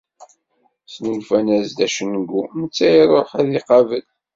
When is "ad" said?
3.39-3.47